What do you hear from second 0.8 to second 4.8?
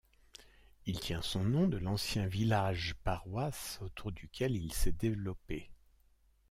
Il tient son nom de l'ancien village-paroisse autour duquel il